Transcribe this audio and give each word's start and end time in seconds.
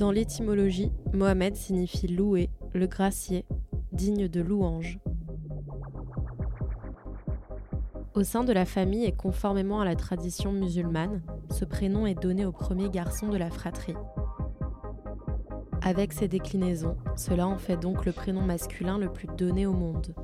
Dans 0.00 0.12
l'étymologie, 0.12 0.90
Mohamed 1.12 1.54
signifie 1.56 2.08
loué, 2.08 2.48
le 2.72 2.86
gracier, 2.86 3.44
digne 3.92 4.28
de 4.28 4.40
louange. 4.40 4.98
Au 8.14 8.22
sein 8.22 8.42
de 8.42 8.54
la 8.54 8.64
famille 8.64 9.04
et 9.04 9.12
conformément 9.12 9.82
à 9.82 9.84
la 9.84 9.96
tradition 9.96 10.52
musulmane, 10.52 11.20
ce 11.50 11.66
prénom 11.66 12.06
est 12.06 12.18
donné 12.18 12.46
au 12.46 12.50
premier 12.50 12.88
garçon 12.88 13.28
de 13.28 13.36
la 13.36 13.50
fratrie. 13.50 13.92
Avec 15.82 16.14
ses 16.14 16.28
déclinaisons, 16.28 16.96
cela 17.14 17.46
en 17.46 17.58
fait 17.58 17.76
donc 17.76 18.06
le 18.06 18.12
prénom 18.12 18.40
masculin 18.40 18.96
le 18.96 19.12
plus 19.12 19.28
donné 19.36 19.66
au 19.66 19.74
monde. 19.74 20.14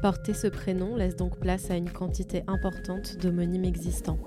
Porter 0.00 0.32
ce 0.32 0.46
prénom 0.46 0.96
laisse 0.96 1.16
donc 1.16 1.38
place 1.38 1.70
à 1.70 1.76
une 1.76 1.90
quantité 1.90 2.44
importante 2.46 3.18
d'homonymes 3.18 3.66
existants. 3.66 4.18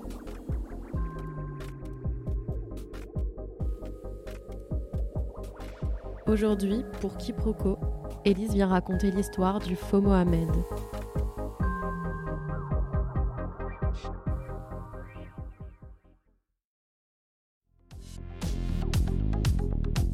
Aujourd'hui, 6.26 6.84
pour 7.02 7.18
Quiproquo, 7.18 7.78
Élise 8.24 8.54
vient 8.54 8.68
raconter 8.68 9.10
l'histoire 9.10 9.60
du 9.60 9.76
faux 9.76 10.00
Mohamed. 10.00 10.48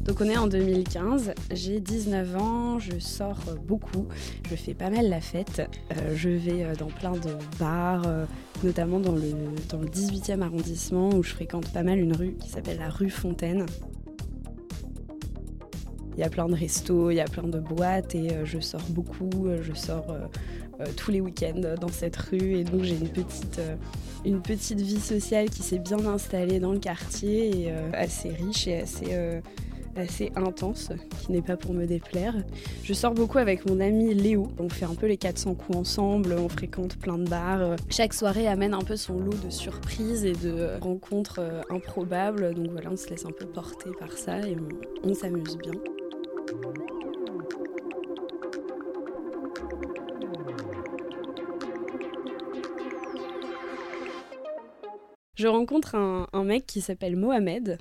Donc 0.03 0.19
on 0.19 0.25
est 0.25 0.37
en 0.37 0.47
2015, 0.47 1.33
j'ai 1.51 1.79
19 1.79 2.35
ans, 2.35 2.79
je 2.79 2.99
sors 2.99 3.39
beaucoup, 3.65 4.07
je 4.49 4.55
fais 4.57 4.73
pas 4.73 4.89
mal 4.89 5.07
la 5.07 5.21
fête, 5.21 5.61
euh, 5.93 6.13
je 6.15 6.27
vais 6.27 6.65
euh, 6.65 6.75
dans 6.75 6.87
plein 6.87 7.13
de 7.13 7.37
bars, 7.57 8.03
euh, 8.05 8.25
notamment 8.61 8.99
dans 8.99 9.13
le, 9.13 9.31
dans 9.69 9.79
le 9.79 9.87
18e 9.87 10.41
arrondissement 10.41 11.11
où 11.11 11.23
je 11.23 11.29
fréquente 11.29 11.71
pas 11.71 11.83
mal 11.83 11.99
une 11.99 12.13
rue 12.13 12.33
qui 12.33 12.49
s'appelle 12.49 12.79
la 12.79 12.89
rue 12.89 13.09
Fontaine. 13.09 13.65
Il 16.21 16.25
y 16.25 16.27
a 16.27 16.29
plein 16.29 16.47
de 16.47 16.53
restos, 16.53 17.09
il 17.09 17.15
y 17.15 17.19
a 17.19 17.25
plein 17.25 17.47
de 17.47 17.57
boîtes 17.57 18.13
et 18.13 18.29
je 18.43 18.59
sors 18.59 18.85
beaucoup, 18.89 19.47
je 19.59 19.73
sors 19.73 20.05
tous 20.95 21.09
les 21.09 21.19
week-ends 21.19 21.75
dans 21.79 21.87
cette 21.87 22.15
rue 22.15 22.57
et 22.57 22.63
donc 22.63 22.83
j'ai 22.83 22.95
une 22.95 23.09
petite, 23.09 23.59
une 24.23 24.39
petite 24.39 24.81
vie 24.81 24.99
sociale 24.99 25.49
qui 25.49 25.63
s'est 25.63 25.79
bien 25.79 26.05
installée 26.05 26.59
dans 26.59 26.73
le 26.73 26.77
quartier 26.77 27.63
et 27.63 27.71
assez 27.93 28.29
riche 28.29 28.67
et 28.67 28.81
assez 28.81 29.41
assez 29.95 30.31
intense, 30.35 30.89
qui 31.21 31.31
n'est 31.31 31.41
pas 31.41 31.57
pour 31.57 31.73
me 31.73 31.85
déplaire. 31.85 32.35
Je 32.83 32.93
sors 32.93 33.13
beaucoup 33.13 33.37
avec 33.37 33.67
mon 33.69 33.79
ami 33.79 34.13
Léo. 34.13 34.47
On 34.59 34.69
fait 34.69 34.85
un 34.85 34.95
peu 34.95 35.07
les 35.07 35.17
400 35.17 35.55
coups 35.55 35.77
ensemble, 35.77 36.33
on 36.33 36.49
fréquente 36.49 36.97
plein 36.97 37.17
de 37.17 37.29
bars. 37.29 37.75
Chaque 37.89 38.13
soirée 38.13 38.47
amène 38.47 38.73
un 38.73 38.81
peu 38.81 38.95
son 38.95 39.19
lot 39.19 39.35
de 39.43 39.49
surprises 39.49 40.25
et 40.25 40.33
de 40.33 40.79
rencontres 40.81 41.39
euh, 41.39 41.61
improbables. 41.69 42.53
Donc 42.53 42.71
voilà, 42.71 42.91
on 42.91 42.97
se 42.97 43.09
laisse 43.09 43.25
un 43.25 43.31
peu 43.31 43.45
porter 43.45 43.89
par 43.99 44.11
ça 44.13 44.39
et 44.39 44.55
on, 45.03 45.13
s'amuse 45.13 45.57
bien. 45.57 45.73
Je 55.41 55.47
rencontre 55.47 55.95
un, 55.95 56.43
mec 56.43 56.67
qui 56.67 56.81
s'appelle 56.81 57.15
Mohamed, 57.15 57.79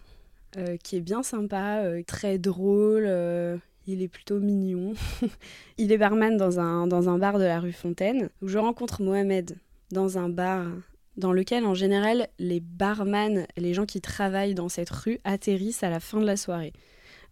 euh, 0.57 0.77
qui 0.83 0.97
est 0.97 1.01
bien 1.01 1.23
sympa, 1.23 1.83
euh, 1.83 2.03
très 2.07 2.39
drôle. 2.39 3.05
Euh, 3.07 3.59
il 3.87 4.01
est 4.01 4.09
plutôt 4.09 4.39
mignon. 4.41 4.95
il 5.79 5.93
est 5.93 5.99
barman 5.99 6.37
dans 6.37 6.59
un, 6.59 7.19
bar 7.19 7.39
de 7.39 7.45
la 7.45 7.61
rue 7.61 7.73
Fontaine, 7.73 8.31
je 8.41 8.57
rencontre 8.57 9.03
Mohamed 9.03 9.59
dans 9.91 10.17
un 10.17 10.29
bar 10.29 10.65
dans 11.19 11.33
lequel 11.33 11.67
en 11.67 11.75
général 11.75 12.29
les 12.39 12.61
barman, 12.61 13.47
les 13.59 13.75
gens 13.75 13.85
qui 13.85 14.01
travaillent 14.01 14.55
dans 14.55 14.71
cette 14.71 14.91
rue 14.91 15.19
atterrissent 15.25 15.83
à 15.83 15.91
la 15.91 16.01
fin 16.01 16.19
de 16.19 16.27
la 16.27 16.39
soirée. 16.39 16.73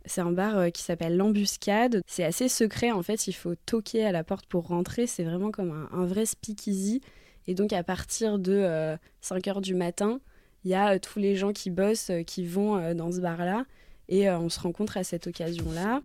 C'est 0.09 0.21
un 0.21 0.33
bar 0.33 0.73
qui 0.73 0.83
s'appelle 0.83 1.17
l'Embuscade. 1.17 2.03
C'est 2.07 2.25
assez 2.25 2.49
secret 2.49 2.91
en 2.91 3.03
fait, 3.03 3.29
il 3.29 3.35
faut 3.35 3.55
toquer 3.55 4.05
à 4.05 4.13
la 4.13 4.25
porte 4.25 4.47
pour 4.47 4.67
rentrer. 4.67 5.07
C'est 5.07 5.25
vraiment 5.25 5.51
comme 5.51 5.89
un, 5.93 6.07
vrai 6.07 6.27
speakeasy. 6.27 7.01
Et 7.47 7.55
donc 7.55 7.73
à 7.73 7.83
partir 7.83 8.39
de 8.39 8.99
5 9.21 9.47
heures 9.49 9.61
du 9.61 9.75
matin, 9.75 10.21
il 10.65 10.71
y 10.73 10.75
a 10.75 10.95
euh, 10.95 10.99
tous 10.99 11.19
les 11.19 11.37
gens 11.37 11.53
qui 11.53 11.71
bossent, 11.71 12.11
euh, 12.11 12.23
qui 12.23 12.45
vont 12.45 12.77
euh, 12.77 12.95
dans 12.95 13.13
ce 13.13 13.21
bar-là. 13.21 13.65
Et 14.11 14.31
on 14.31 14.49
se 14.49 14.59
rencontre 14.59 14.97
à 14.97 15.05
cette 15.05 15.27
occasion-là. 15.27 16.01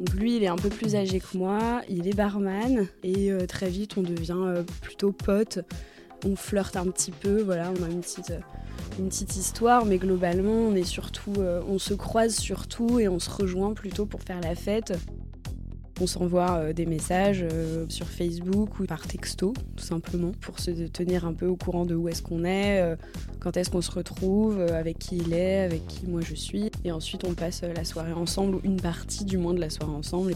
Donc 0.00 0.14
lui, 0.14 0.36
il 0.36 0.42
est 0.42 0.48
un 0.48 0.56
peu 0.56 0.68
plus 0.68 0.96
âgé 0.96 1.20
que 1.20 1.36
moi, 1.36 1.82
il 1.88 2.08
est 2.08 2.12
barman 2.12 2.88
et 3.04 3.30
très 3.46 3.68
vite 3.68 3.96
on 3.96 4.02
devient 4.02 4.64
plutôt 4.82 5.12
pote. 5.12 5.60
On 6.24 6.36
flirte 6.36 6.76
un 6.76 6.86
petit 6.86 7.12
peu, 7.12 7.42
voilà, 7.42 7.72
on 7.78 7.82
a 7.84 7.88
une 7.88 8.00
petite, 8.00 8.32
petite 8.96 9.36
histoire, 9.36 9.84
mais 9.84 9.98
globalement 9.98 10.52
on 10.52 10.74
est 10.74 10.84
surtout, 10.84 11.34
on 11.68 11.78
se 11.78 11.94
croise 11.94 12.34
surtout 12.34 12.98
et 12.98 13.08
on 13.08 13.18
se 13.18 13.30
rejoint 13.30 13.72
plutôt 13.72 14.06
pour 14.06 14.22
faire 14.22 14.40
la 14.40 14.54
fête. 14.54 14.94
On 16.00 16.06
s'envoie 16.06 16.58
euh, 16.58 16.72
des 16.72 16.86
messages 16.86 17.44
euh, 17.52 17.84
sur 17.88 18.06
Facebook 18.06 18.78
ou 18.78 18.84
par 18.84 19.06
texto, 19.06 19.52
tout 19.76 19.84
simplement, 19.84 20.30
pour 20.40 20.60
se 20.60 20.70
tenir 20.70 21.26
un 21.26 21.32
peu 21.32 21.46
au 21.46 21.56
courant 21.56 21.84
de 21.86 21.96
où 21.96 22.08
est-ce 22.08 22.22
qu'on 22.22 22.44
est, 22.44 22.80
euh, 22.80 22.94
quand 23.40 23.56
est-ce 23.56 23.68
qu'on 23.70 23.80
se 23.80 23.90
retrouve, 23.90 24.60
avec 24.60 24.98
qui 24.98 25.16
il 25.16 25.32
est, 25.32 25.60
avec 25.60 25.86
qui 25.88 26.06
moi 26.06 26.20
je 26.20 26.34
suis. 26.34 26.70
Et 26.84 26.92
ensuite, 26.92 27.24
on 27.24 27.34
passe 27.34 27.62
la 27.62 27.84
soirée 27.84 28.12
ensemble, 28.12 28.56
ou 28.56 28.60
une 28.62 28.80
partie 28.80 29.24
du 29.24 29.38
moins 29.38 29.54
de 29.54 29.60
la 29.60 29.70
soirée 29.70 29.92
ensemble. 29.92 30.34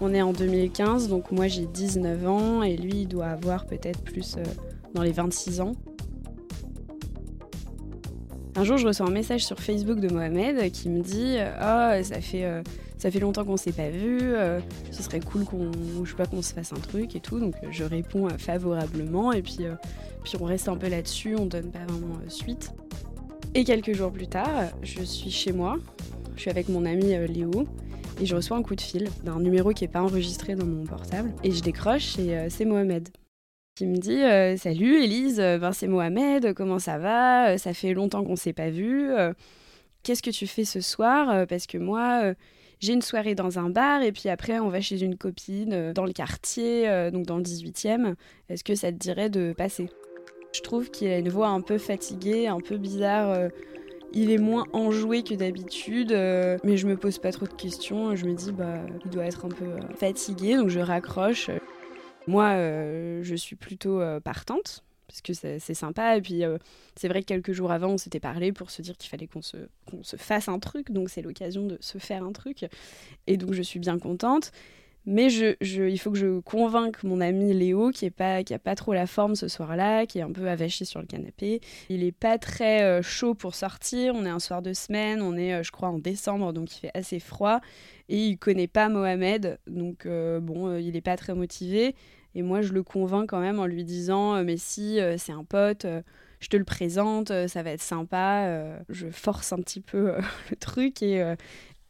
On 0.00 0.14
est 0.14 0.22
en 0.22 0.32
2015, 0.32 1.08
donc 1.08 1.30
moi 1.30 1.46
j'ai 1.46 1.66
19 1.66 2.26
ans 2.26 2.62
et 2.62 2.76
lui 2.76 3.02
il 3.02 3.06
doit 3.06 3.26
avoir 3.26 3.66
peut-être 3.66 4.00
plus 4.00 4.36
dans 4.94 5.02
les 5.02 5.12
26 5.12 5.60
ans. 5.60 5.72
Un 8.56 8.64
jour, 8.64 8.78
je 8.78 8.86
reçois 8.86 9.06
un 9.06 9.10
message 9.12 9.44
sur 9.44 9.58
Facebook 9.60 10.00
de 10.00 10.08
Mohamed 10.12 10.70
qui 10.72 10.88
me 10.88 11.02
dit 11.02 11.36
Oh, 11.38 12.02
ça 12.02 12.20
fait, 12.20 12.44
euh, 12.44 12.62
ça 12.98 13.10
fait 13.10 13.20
longtemps 13.20 13.44
qu'on 13.44 13.56
s'est 13.56 13.72
pas 13.72 13.90
vu, 13.90 14.18
euh, 14.22 14.60
ce 14.90 15.02
serait 15.02 15.20
cool 15.20 15.44
qu'on 15.44 15.70
je 16.04 16.14
pas, 16.14 16.26
qu'on 16.26 16.42
se 16.42 16.52
fasse 16.52 16.72
un 16.72 16.80
truc 16.80 17.14
et 17.14 17.20
tout. 17.20 17.38
Donc, 17.38 17.54
je 17.70 17.84
réponds 17.84 18.28
favorablement 18.38 19.32
et 19.32 19.42
puis, 19.42 19.58
puis 20.24 20.32
on 20.40 20.44
reste 20.44 20.68
un 20.68 20.76
peu 20.76 20.88
là-dessus, 20.88 21.36
on 21.38 21.46
donne 21.46 21.70
pas 21.70 21.84
vraiment 21.86 22.18
suite. 22.28 22.72
Et 23.54 23.64
quelques 23.64 23.94
jours 23.94 24.12
plus 24.12 24.28
tard, 24.28 24.64
je 24.82 25.02
suis 25.02 25.30
chez 25.30 25.52
moi, 25.52 25.76
je 26.36 26.40
suis 26.40 26.50
avec 26.50 26.68
mon 26.68 26.84
ami 26.84 27.14
Léo 27.28 27.66
et 28.20 28.26
je 28.26 28.36
reçois 28.36 28.56
un 28.56 28.62
coup 28.62 28.76
de 28.76 28.80
fil 28.80 29.08
d'un 29.24 29.40
numéro 29.40 29.72
qui 29.72 29.84
n'est 29.84 29.90
pas 29.90 30.02
enregistré 30.02 30.54
dans 30.54 30.66
mon 30.66 30.84
portable 30.84 31.32
et 31.42 31.50
je 31.50 31.62
décroche 31.62 32.18
et 32.18 32.48
c'est 32.50 32.64
Mohamed 32.64 33.08
qui 33.80 33.86
me 33.86 33.96
dit 33.96 34.22
euh, 34.22 34.58
Salut 34.58 35.02
Elise, 35.02 35.40
euh, 35.40 35.56
ben, 35.56 35.72
c'est 35.72 35.86
Mohamed, 35.86 36.52
comment 36.52 36.78
ça 36.78 36.98
va 36.98 37.52
euh, 37.52 37.56
Ça 37.56 37.72
fait 37.72 37.94
longtemps 37.94 38.22
qu'on 38.22 38.36
s'est 38.36 38.52
pas 38.52 38.68
vu. 38.68 39.10
Qu'est-ce 40.02 40.22
que 40.22 40.30
tu 40.30 40.46
fais 40.46 40.66
ce 40.66 40.82
soir 40.82 41.46
Parce 41.46 41.66
que 41.66 41.78
moi, 41.78 42.34
j'ai 42.78 42.92
une 42.92 43.00
soirée 43.00 43.34
dans 43.34 43.58
un 43.58 43.70
bar 43.70 44.02
et 44.02 44.12
puis 44.12 44.28
après, 44.28 44.58
on 44.58 44.68
va 44.68 44.82
chez 44.82 45.02
une 45.02 45.16
copine 45.16 45.92
dans 45.94 46.04
le 46.04 46.12
quartier, 46.12 47.10
donc 47.10 47.24
dans 47.24 47.38
le 47.38 47.42
18e. 47.42 48.14
Est-ce 48.50 48.64
que 48.64 48.74
ça 48.74 48.92
te 48.92 48.98
dirait 48.98 49.30
de 49.30 49.54
passer? 49.56 49.88
Je 50.54 50.60
trouve 50.60 50.90
qu'il 50.90 51.08
a 51.08 51.18
une 51.18 51.28
voix 51.30 51.48
un 51.48 51.62
peu 51.62 51.78
fatiguée, 51.78 52.48
un 52.48 52.60
peu 52.60 52.76
bizarre. 52.76 53.50
Il 54.12 54.30
est 54.30 54.38
moins 54.38 54.64
enjoué 54.72 55.22
que 55.22 55.34
d'habitude, 55.34 56.10
mais 56.10 56.76
je 56.76 56.86
me 56.86 56.96
pose 56.96 57.18
pas 57.18 57.32
trop 57.32 57.46
de 57.46 57.52
questions. 57.52 58.16
Je 58.16 58.26
me 58.26 58.34
dis, 58.34 58.52
bah, 58.52 58.80
il 59.04 59.10
doit 59.10 59.24
être 59.24 59.44
un 59.44 59.50
peu 59.50 59.76
fatigué, 59.96 60.56
donc 60.56 60.68
je 60.68 60.80
raccroche. 60.80 61.50
Moi, 62.26 62.44
euh, 62.50 63.22
je 63.22 63.34
suis 63.34 63.56
plutôt 63.56 64.00
euh, 64.00 64.20
partante 64.20 64.84
parce 65.08 65.22
que 65.22 65.32
c'est 65.32 65.74
sympa. 65.74 66.16
Et 66.16 66.22
puis, 66.22 66.44
euh, 66.44 66.58
c'est 66.94 67.08
vrai 67.08 67.22
que 67.22 67.26
quelques 67.26 67.52
jours 67.52 67.72
avant, 67.72 67.88
on 67.88 67.98
s'était 67.98 68.20
parlé 68.20 68.52
pour 68.52 68.70
se 68.70 68.80
dire 68.82 68.96
qu'il 68.96 69.10
fallait 69.10 69.26
qu'on 69.26 69.42
se, 69.42 69.56
se, 70.02 70.16
fasse 70.16 70.48
un 70.48 70.60
truc. 70.60 70.92
Donc, 70.92 71.10
c'est 71.10 71.22
l'occasion 71.22 71.66
de 71.66 71.76
se 71.80 71.98
faire 71.98 72.22
un 72.22 72.30
truc. 72.30 72.66
Et 73.26 73.36
donc, 73.36 73.52
je 73.52 73.62
suis 73.62 73.80
bien 73.80 73.98
contente. 73.98 74.52
Mais 75.06 75.32
il 75.32 75.98
faut 75.98 76.10
que 76.10 76.18
je 76.18 76.40
convainque 76.40 77.02
mon 77.02 77.20
ami 77.20 77.52
Léo, 77.52 77.90
qui 77.90 78.04
n'a 78.04 78.58
pas, 78.58 78.74
trop 78.74 78.92
la 78.92 79.06
forme 79.06 79.34
ce 79.34 79.48
soir-là, 79.48 80.06
qui 80.06 80.18
est 80.18 80.22
un 80.22 80.32
peu 80.32 80.48
avaché 80.48 80.84
sur 80.84 81.00
le 81.00 81.06
canapé. 81.06 81.60
Il 81.88 82.00
n'est 82.00 82.12
pas 82.12 82.38
très 82.38 83.02
chaud 83.02 83.34
pour 83.34 83.54
sortir. 83.54 84.14
On 84.14 84.26
est 84.26 84.30
un 84.30 84.38
soir 84.38 84.62
de 84.62 84.72
semaine, 84.72 85.22
on 85.22 85.36
est, 85.36 85.64
je 85.64 85.70
crois, 85.72 85.88
en 85.88 85.98
décembre, 85.98 86.52
donc 86.52 86.76
il 86.76 86.80
fait 86.80 86.90
assez 86.94 87.18
froid. 87.18 87.60
Et 88.08 88.26
il 88.26 88.38
connaît 88.38 88.68
pas 88.68 88.88
Mohamed, 88.88 89.58
donc 89.66 90.06
bon, 90.06 90.76
il 90.76 90.92
n'est 90.92 91.00
pas 91.00 91.16
très 91.16 91.34
motivé. 91.34 91.94
Et 92.34 92.42
moi, 92.42 92.62
je 92.62 92.72
le 92.72 92.82
convainc 92.82 93.28
quand 93.28 93.40
même 93.40 93.58
en 93.58 93.66
lui 93.66 93.84
disant 93.84 94.36
euh, 94.36 94.44
Mais 94.44 94.56
si, 94.56 95.00
euh, 95.00 95.16
c'est 95.18 95.32
un 95.32 95.44
pote, 95.44 95.84
euh, 95.84 96.02
je 96.40 96.48
te 96.48 96.56
le 96.56 96.64
présente, 96.64 97.32
ça 97.48 97.62
va 97.62 97.70
être 97.70 97.82
sympa. 97.82 98.78
je 98.88 99.08
force 99.10 99.52
un 99.52 99.58
petit 99.58 99.80
peu 99.80 100.14
le 100.50 100.56
truc 100.56 101.02
et, 101.02 101.36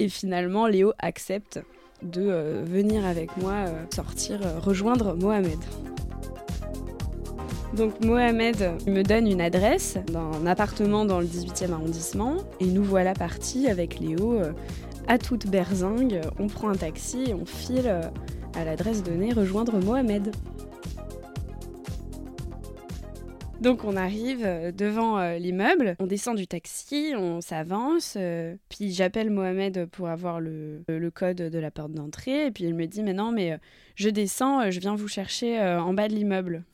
finalement, 0.09 0.67
Léo 0.67 0.93
accepte 0.99 1.61
de 2.03 2.63
venir 2.65 3.05
avec 3.07 3.37
moi 3.37 3.65
sortir, 3.95 4.41
rejoindre 4.61 5.15
Mohamed. 5.17 5.59
Donc 7.75 8.01
Mohamed 8.05 8.73
me 8.87 9.03
donne 9.03 9.29
une 9.29 9.41
adresse 9.41 9.99
d'un 10.13 10.47
appartement 10.47 11.05
dans 11.05 11.21
le 11.21 11.27
18e 11.27 11.73
arrondissement 11.73 12.39
et 12.59 12.67
nous 12.67 12.83
voilà 12.83 13.15
partis 13.15 13.69
avec 13.69 14.01
Léo 14.01 14.41
à 15.07 15.19
toute 15.19 15.47
berzingue, 15.47 16.21
on 16.39 16.47
prend 16.47 16.69
un 16.69 16.77
taxi 16.77 17.25
et 17.29 17.35
on 17.35 17.45
file 17.45 18.11
à 18.55 18.65
l'adresse 18.65 19.03
donnée 19.03 19.33
rejoindre 19.33 19.79
Mohamed. 19.85 20.33
Donc 23.61 23.85
on 23.85 23.95
arrive 23.95 24.43
euh, 24.43 24.73
devant 24.73 25.19
euh, 25.19 25.37
l'immeuble, 25.37 25.95
on 25.99 26.07
descend 26.07 26.35
du 26.35 26.47
taxi, 26.47 27.13
on 27.15 27.43
s'avance, 27.43 28.15
euh, 28.19 28.57
puis 28.71 28.91
j'appelle 28.91 29.29
Mohamed 29.29 29.85
pour 29.87 30.09
avoir 30.09 30.41
le, 30.41 30.83
code 31.15 31.37
de 31.37 31.59
la 31.59 31.71
porte 31.71 31.93
d'entrée, 31.93 32.47
et 32.47 32.51
puis 32.51 32.65
il 32.65 32.75
me 32.75 32.87
dit 32.87 33.03
mais 33.03 33.13
non 33.13 33.33
mais 33.33 33.59
je 33.97 34.09
descends, 34.09 34.71
je 34.71 34.81
viens 34.81 34.95
vous 34.95 35.09
chercher 35.09 35.61
en 35.61 35.93
bas 35.93 36.09
de 36.09 36.15
l'immeuble. 36.15 36.65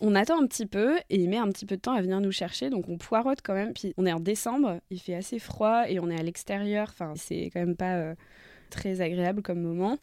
On 0.00 0.14
attend 0.14 0.42
un 0.42 0.46
petit 0.46 0.66
peu 0.66 0.96
et 1.10 1.16
il 1.16 1.28
met 1.28 1.36
un 1.36 1.48
petit 1.50 1.66
peu 1.66 1.76
de 1.76 1.82
temps 1.82 1.92
à 1.92 2.00
venir 2.00 2.20
nous 2.20 2.32
chercher, 2.32 2.70
donc 2.70 2.88
on 2.88 2.96
poirote 2.96 3.40
quand 3.44 3.54
même. 3.54 3.72
Puis 3.74 3.92
on 3.98 4.06
est 4.06 4.12
en 4.12 4.20
décembre, 4.20 4.80
il 4.90 4.98
fait 4.98 5.14
assez 5.14 5.38
froid 5.38 5.84
et 5.88 6.00
on 6.00 6.10
est 6.10 6.18
à 6.18 6.22
l'extérieur, 6.22 6.88
enfin 6.90 7.12
c'est 7.16 7.50
quand 7.52 7.60
même 7.60 7.76
pas 7.76 8.14
très 8.70 9.00
agréable 9.00 9.42
comme 9.42 9.60
moment 9.60 9.98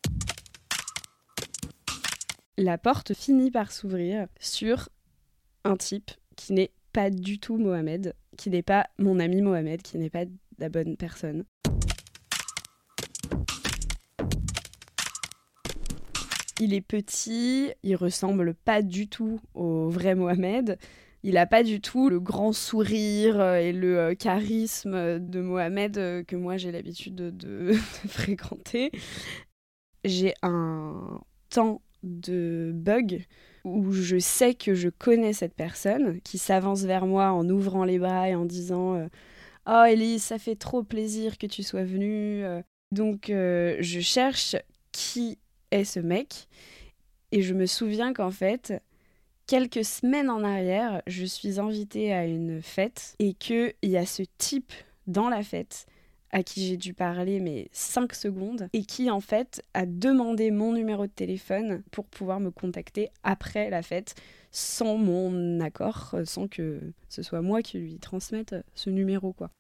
la 2.57 2.79
porte 2.79 3.13
finit 3.13 3.51
par 3.51 3.71
s'ouvrir 3.71 4.27
sur 4.39 4.89
un 5.63 5.77
type 5.77 6.11
qui 6.35 6.53
n'est 6.53 6.71
pas 6.91 7.11
du 7.11 7.39
tout 7.39 7.57
Mohamed, 7.57 8.15
qui 8.35 8.49
n'est 8.49 8.63
pas 8.63 8.87
mon 8.97 9.19
ami 9.19 9.41
Mohamed, 9.41 9.81
qui 9.83 9.97
n'est 9.99 10.09
pas 10.09 10.25
la 10.57 10.69
bonne 10.69 10.97
personne. 10.97 11.43
Il 16.59 16.73
est 16.73 16.81
petit, 16.81 17.71
il 17.83 17.95
ressemble 17.95 18.55
pas 18.55 18.81
du 18.81 19.07
tout 19.07 19.39
au 19.53 19.89
vrai 19.89 20.15
Mohamed. 20.15 20.79
Il 21.21 21.35
n'a 21.35 21.45
pas 21.45 21.61
du 21.61 21.81
tout 21.81 22.09
le 22.09 22.19
grand 22.19 22.53
sourire 22.53 23.39
et 23.55 23.71
le 23.71 23.99
euh, 23.99 24.15
charisme 24.15 25.19
de 25.19 25.41
Mohamed 25.41 25.97
euh, 25.97 26.23
que 26.23 26.35
moi 26.35 26.57
j'ai 26.57 26.71
l'habitude 26.71 27.15
de 27.15 27.73
fréquenter. 28.07 28.91
J'ai 30.03 30.33
un 30.41 31.21
temps 31.49 31.81
de 32.03 32.71
bug 32.73 33.25
où 33.63 33.91
je 33.91 34.17
sais 34.17 34.53
que 34.53 34.73
je 34.73 34.89
connais 34.89 35.33
cette 35.33 35.53
personne 35.53 36.21
qui 36.21 36.37
s'avance 36.37 36.83
vers 36.83 37.05
moi 37.05 37.31
en 37.31 37.47
ouvrant 37.49 37.83
les 37.83 37.99
bras 37.99 38.29
et 38.29 38.35
en 38.35 38.45
disant 38.45 39.07
Oh 39.69 39.83
Elise, 39.85 40.23
ça 40.23 40.39
fait 40.39 40.55
trop 40.55 40.81
plaisir 40.81 41.37
que 41.37 41.45
tu 41.45 41.61
sois 41.61 41.83
venue. 41.83 42.43
Euh. 42.45 42.61
Donc 42.91 43.29
euh, 43.29 43.75
je 43.81 43.99
cherche 43.99 44.55
qui 44.93 45.37
est 45.71 45.83
ce 45.83 45.99
mec 45.99 46.47
et 47.33 47.41
je 47.41 47.53
me 47.53 47.65
souviens 47.65 48.13
qu'en 48.13 48.31
fait, 48.31 48.81
quelques 49.45 49.83
semaines 49.83 50.29
en 50.29 50.43
arrière, 50.43 51.01
je 51.05 51.25
suis 51.25 51.59
invitée 51.59 52.13
à 52.13 52.25
une 52.25 52.61
fête 52.61 53.15
et 53.19 53.33
qu'il 53.33 53.73
y 53.83 53.97
a 53.97 54.05
ce 54.05 54.23
type 54.37 54.71
dans 55.05 55.27
la 55.27 55.43
fête 55.43 55.85
à 56.31 56.43
qui 56.43 56.65
j'ai 56.67 56.77
dû 56.77 56.93
parler 56.93 57.39
mais 57.39 57.69
5 57.71 58.13
secondes 58.13 58.69
et 58.73 58.83
qui 58.83 59.09
en 59.09 59.21
fait 59.21 59.63
a 59.73 59.85
demandé 59.85 60.51
mon 60.51 60.73
numéro 60.73 61.07
de 61.07 61.11
téléphone 61.11 61.83
pour 61.91 62.05
pouvoir 62.05 62.39
me 62.39 62.51
contacter 62.51 63.09
après 63.23 63.69
la 63.69 63.81
fête 63.81 64.15
sans 64.51 64.97
mon 64.97 65.59
accord, 65.59 66.11
euh, 66.13 66.25
sans 66.25 66.47
que 66.47 66.81
ce 67.09 67.21
soit 67.21 67.41
moi 67.41 67.61
qui 67.61 67.77
lui 67.77 67.99
transmette 67.99 68.55
ce 68.75 68.89
numéro 68.89 69.33
quoi. 69.33 69.51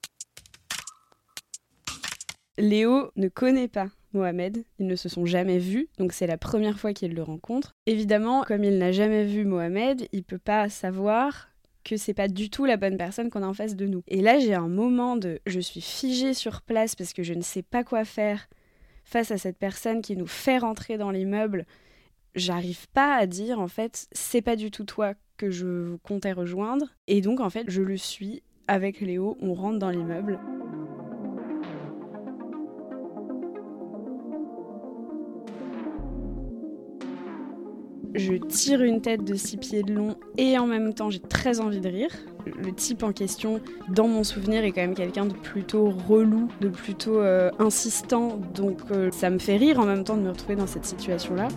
Léo 2.57 3.11
ne 3.15 3.27
connaît 3.27 3.67
pas 3.67 3.89
Mohamed, 4.13 4.63
ils 4.79 4.87
ne 4.87 4.95
se 4.95 5.09
sont 5.09 5.25
jamais 5.25 5.59
vus, 5.59 5.89
donc 5.99 6.11
c'est 6.11 6.25
la 6.25 6.37
première 6.37 6.79
fois 6.79 6.93
qu'il 6.93 7.13
le 7.13 7.21
rencontre. 7.21 7.73
Évidemment, 7.85 8.43
comme 8.43 8.63
il 8.63 8.79
n'a 8.79 8.91
jamais 8.91 9.25
vu 9.25 9.45
Mohamed, 9.45 10.07
il 10.11 10.23
peut 10.23 10.39
pas 10.39 10.69
savoir 10.69 11.49
que 11.87 11.97
c'est 11.97 12.13
pas 12.13 12.27
du 12.27 12.49
tout 12.49 12.65
la 12.65 12.77
bonne 12.77 12.97
personne 12.97 13.29
qu'on 13.29 13.43
a 13.43 13.47
en 13.47 13.53
face 13.53 13.75
de 13.75 13.87
nous. 13.87 14.03
Et 14.07 14.21
là, 14.21 14.39
j'ai 14.39 14.53
un 14.53 14.67
moment 14.67 15.15
de 15.15 15.39
je 15.45 15.59
suis 15.59 15.81
figée 15.81 16.33
sur 16.33 16.61
place 16.61 16.95
parce 16.95 17.13
que 17.13 17.23
je 17.23 17.33
ne 17.33 17.41
sais 17.41 17.63
pas 17.63 17.83
quoi 17.83 18.03
faire 18.03 18.47
face 19.05 19.31
à 19.31 19.37
cette 19.37 19.57
personne 19.57 20.01
qui 20.01 20.17
nous 20.17 20.27
fait 20.27 20.57
rentrer 20.57 20.97
dans 20.97 21.11
l'immeuble. 21.11 21.65
J'arrive 22.35 22.87
pas 22.89 23.15
à 23.15 23.25
dire 23.25 23.59
en 23.59 23.69
fait, 23.69 24.07
c'est 24.11 24.41
pas 24.41 24.55
du 24.55 24.69
tout 24.69 24.83
toi 24.83 25.13
que 25.37 25.49
je 25.49 25.95
comptais 26.03 26.33
rejoindre. 26.33 26.87
Et 27.07 27.21
donc 27.21 27.39
en 27.39 27.49
fait, 27.49 27.69
je 27.69 27.81
le 27.81 27.97
suis 27.97 28.43
avec 28.67 28.99
Léo, 28.99 29.37
on 29.41 29.53
rentre 29.53 29.79
dans 29.79 29.89
l'immeuble. 29.89 30.39
Je 38.17 38.33
tire 38.33 38.81
une 38.81 39.01
tête 39.01 39.23
de 39.23 39.35
six 39.35 39.57
pieds 39.57 39.83
de 39.83 39.93
long 39.93 40.15
et 40.37 40.57
en 40.57 40.65
même 40.65 40.93
temps 40.93 41.09
j'ai 41.09 41.19
très 41.19 41.59
envie 41.59 41.79
de 41.79 41.89
rire. 41.89 42.11
Le 42.45 42.73
type 42.73 43.03
en 43.03 43.11
question, 43.11 43.61
dans 43.89 44.07
mon 44.07 44.23
souvenir, 44.23 44.63
est 44.63 44.71
quand 44.71 44.81
même 44.81 44.95
quelqu'un 44.95 45.25
de 45.25 45.33
plutôt 45.33 45.89
relou, 45.89 46.47
de 46.61 46.69
plutôt 46.69 47.19
euh, 47.19 47.51
insistant, 47.59 48.39
donc 48.55 48.79
euh, 48.91 49.11
ça 49.11 49.29
me 49.29 49.37
fait 49.37 49.57
rire 49.57 49.79
en 49.79 49.85
même 49.85 50.03
temps 50.03 50.17
de 50.17 50.21
me 50.21 50.29
retrouver 50.29 50.55
dans 50.55 50.67
cette 50.67 50.85
situation-là. 50.85 51.49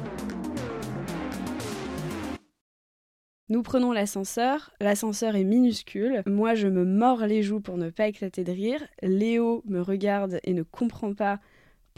Nous 3.49 3.63
prenons 3.63 3.91
l'ascenseur, 3.91 4.71
l'ascenseur 4.81 5.35
est 5.35 5.45
minuscule, 5.45 6.23
moi 6.27 6.55
je 6.55 6.69
me 6.69 6.85
mords 6.85 7.27
les 7.27 7.43
joues 7.43 7.61
pour 7.61 7.79
ne 7.79 7.91
pas 7.91 8.07
éclater 8.07 8.45
de 8.45 8.53
rire, 8.53 8.81
Léo 9.03 9.63
me 9.67 9.81
regarde 9.81 10.39
et 10.45 10.53
ne 10.53 10.63
comprend 10.63 11.15
pas 11.15 11.41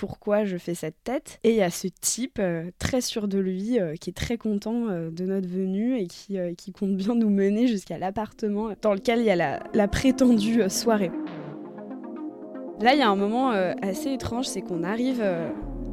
pourquoi 0.02 0.44
je 0.44 0.56
fais 0.56 0.74
cette 0.74 1.04
tête. 1.04 1.38
Et 1.44 1.50
il 1.50 1.54
y 1.54 1.62
a 1.62 1.70
ce 1.70 1.86
type 1.86 2.40
euh, 2.40 2.72
très 2.80 3.00
sûr 3.00 3.28
de 3.28 3.38
lui 3.38 3.78
euh, 3.78 3.94
qui 3.94 4.10
est 4.10 4.12
très 4.12 4.36
content 4.36 4.88
euh, 4.88 5.12
de 5.12 5.24
notre 5.24 5.46
venue 5.46 5.96
et 5.96 6.08
qui, 6.08 6.38
qui, 6.58 6.72
compte 6.72 6.96
bien 6.96 7.14
nous 7.14 7.30
mener 7.30 7.68
jusqu'à 7.68 7.98
l'appartement 7.98 8.70
dans 8.82 8.94
lequel 8.94 9.20
il 9.20 9.26
y 9.26 9.30
a 9.30 9.36
la, 9.36 9.62
la 9.74 9.86
prétendue 9.86 10.68
soirée. 10.68 11.12
Là, 12.80 12.94
il 12.94 12.98
y 12.98 13.02
a 13.02 13.08
un 13.08 13.14
moment 13.14 13.50
assez 13.50 14.10
étrange, 14.10 14.46
c'est 14.46 14.60
qu'on 14.60 14.82
arrive 14.82 15.22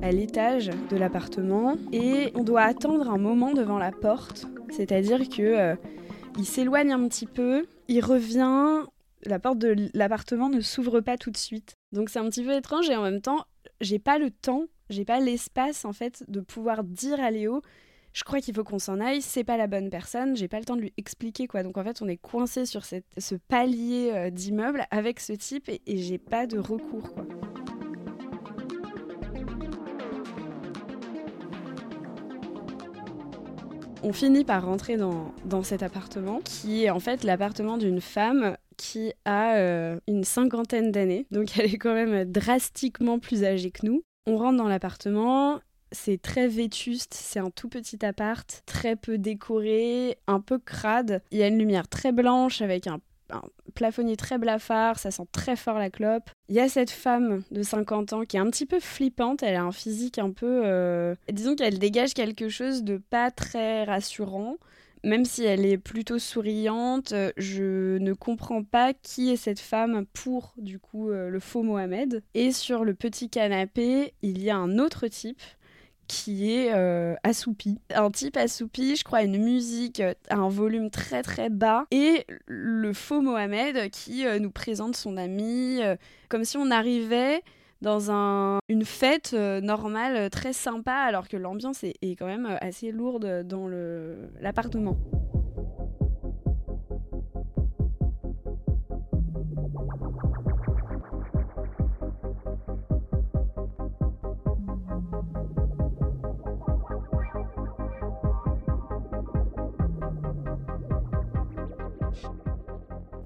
à 0.01 0.11
l'étage 0.11 0.71
de 0.89 0.97
l'appartement 0.97 1.75
et 1.91 2.31
on 2.33 2.43
doit 2.43 2.61
attendre 2.61 3.11
un 3.11 3.19
moment 3.19 3.53
devant 3.53 3.77
la 3.77 3.91
porte. 3.91 4.47
C'est-à-dire 4.71 5.29
que 5.29 5.75
il 6.39 6.45
s'éloigne 6.45 6.93
un 6.93 7.07
petit 7.07 7.27
peu, 7.27 7.67
il 7.87 8.03
revient, 8.03 8.85
la 9.23 9.37
porte 9.37 9.59
de 9.59 9.75
l'appartement 9.93 10.49
ne 10.49 10.61
s'ouvre 10.61 10.99
pas 10.99 11.17
tout 11.17 11.29
de 11.29 11.37
suite. 11.37 11.75
Donc 11.91 12.09
c'est 12.09 12.17
un 12.17 12.27
petit 12.27 12.43
peu 12.43 12.53
étrange 12.53 12.89
et 12.89 12.95
en 12.95 13.03
même 13.03 13.21
temps, 13.21 13.45
j'ai 13.81 13.99
pas 13.99 14.17
le 14.17 14.31
temps, 14.31 14.65
j'ai 14.89 15.05
pas 15.05 15.19
l'espace 15.19 15.85
en 15.85 15.93
fait 15.93 16.23
de 16.27 16.41
pouvoir 16.41 16.83
dire 16.83 17.19
à 17.19 17.31
Léo 17.31 17.61
je 18.13 18.23
crois 18.23 18.41
qu'il 18.41 18.55
faut 18.55 18.63
qu'on 18.63 18.79
s'en 18.79 18.99
aille, 18.99 19.21
c'est 19.21 19.43
pas 19.43 19.57
la 19.57 19.67
bonne 19.67 19.89
personne, 19.89 20.35
j'ai 20.35 20.47
pas 20.47 20.59
le 20.59 20.65
temps 20.65 20.75
de 20.75 20.81
lui 20.81 20.93
expliquer 20.97 21.47
quoi. 21.47 21.63
Donc 21.63 21.77
en 21.77 21.83
fait, 21.83 22.01
on 22.01 22.07
est 22.07 22.17
coincé 22.17 22.65
sur 22.65 22.83
ce 22.85 23.35
palier 23.47 24.11
euh, 24.13 24.29
d'immeuble 24.29 24.85
avec 24.91 25.19
ce 25.19 25.33
type 25.33 25.69
et, 25.69 25.81
j'ai 25.85 26.17
pas 26.17 26.47
de 26.47 26.57
recours 26.57 27.13
quoi. 27.13 27.25
On 34.01 34.13
finit 34.13 34.45
par 34.45 34.65
rentrer 34.65 34.95
dans 34.97 35.63
cet 35.63 35.83
appartement 35.83 36.39
qui 36.43 36.85
est 36.85 36.89
en 36.89 37.01
fait 37.01 37.23
l'appartement 37.25 37.77
d'une 37.77 37.99
femme 37.99 38.55
qui 38.79 39.11
a 39.25 39.55
euh, 39.57 39.99
une 40.07 40.23
cinquantaine 40.23 40.91
d'années, 40.91 41.27
donc 41.31 41.49
elle 41.59 41.73
est 41.73 41.77
quand 41.77 41.93
même 41.93 42.23
drastiquement 42.23 43.19
plus 43.19 43.43
âgée 43.43 43.71
que 43.71 43.85
nous. 43.85 44.01
On 44.25 44.37
rentre 44.37 44.57
dans 44.57 44.67
l'appartement, 44.67 45.59
c'est 45.91 46.21
très 46.21 46.47
vétuste, 46.47 47.13
c'est 47.13 47.39
un 47.39 47.49
tout 47.49 47.67
petit 47.67 48.03
appart, 48.05 48.63
très 48.65 48.95
peu 48.95 49.17
décoré, 49.17 50.17
un 50.27 50.39
peu 50.39 50.59
crade. 50.59 51.21
Il 51.31 51.39
y 51.39 51.43
a 51.43 51.47
une 51.47 51.59
lumière 51.59 51.87
très 51.87 52.11
blanche 52.11 52.61
avec 52.61 52.87
un, 52.87 52.99
plafonnier 53.75 54.15
très 54.15 54.37
blafard, 54.37 54.97
ça 54.97 55.11
sent 55.11 55.27
très 55.31 55.55
fort 55.55 55.77
la 55.77 55.89
clope. 55.89 56.29
Il 56.47 56.55
y 56.55 56.59
a 56.59 56.69
cette 56.69 56.89
femme 56.89 57.43
de 57.51 57.61
50 57.61 58.13
ans 58.13 58.21
qui 58.23 58.37
est 58.37 58.39
un 58.39 58.49
petit 58.49 58.65
peu 58.65 58.79
flippante, 58.79 59.43
elle 59.43 59.55
a 59.55 59.63
un 59.63 59.71
physique 59.71 60.19
un 60.19 60.31
peu... 60.31 60.61
Euh, 60.65 61.15
disons 61.31 61.55
qu'elle 61.55 61.79
dégage 61.79 62.13
quelque 62.13 62.49
chose 62.49 62.83
de 62.83 62.97
pas 62.97 63.29
très 63.29 63.83
rassurant 63.83 64.55
même 65.03 65.25
si 65.25 65.43
elle 65.43 65.65
est 65.65 65.77
plutôt 65.77 66.19
souriante, 66.19 67.13
je 67.37 67.97
ne 67.97 68.13
comprends 68.13 68.63
pas 68.63 68.93
qui 68.93 69.31
est 69.31 69.37
cette 69.37 69.59
femme 69.59 70.05
pour 70.13 70.53
du 70.57 70.79
coup 70.79 71.09
euh, 71.09 71.29
le 71.29 71.39
faux 71.39 71.63
Mohamed. 71.63 72.21
Et 72.33 72.51
sur 72.51 72.83
le 72.83 72.93
petit 72.93 73.29
canapé, 73.29 74.13
il 74.21 74.41
y 74.41 74.49
a 74.49 74.57
un 74.57 74.77
autre 74.77 75.07
type 75.07 75.41
qui 76.07 76.51
est 76.51 76.73
euh, 76.73 77.15
assoupi. 77.23 77.79
Un 77.93 78.09
type 78.09 78.35
assoupi, 78.35 78.95
je 78.95 79.03
crois, 79.03 79.21
une 79.21 79.37
musique 79.37 80.01
à 80.29 80.35
un 80.35 80.49
volume 80.49 80.89
très 80.89 81.21
très 81.21 81.49
bas. 81.49 81.85
Et 81.91 82.25
le 82.47 82.93
faux 82.93 83.21
Mohamed 83.21 83.91
qui 83.91 84.25
euh, 84.25 84.39
nous 84.39 84.51
présente 84.51 84.95
son 84.95 85.17
ami, 85.17 85.79
comme 86.27 86.45
si 86.45 86.57
on 86.57 86.71
arrivait 86.71 87.43
dans 87.81 88.11
un, 88.11 88.59
une 88.67 88.85
fête 88.85 89.31
euh, 89.33 89.61
normale 89.61 90.15
euh, 90.15 90.29
très 90.29 90.53
sympa 90.53 90.93
alors 90.93 91.27
que 91.27 91.37
l'ambiance 91.37 91.83
est, 91.83 91.95
est, 92.01 92.15
quand 92.15 92.25
même 92.25 92.45
euh, 92.45 92.57
assez 92.61 92.91
lourde 92.91 93.43
dans 93.43 93.67
l'appartement. 94.41 94.97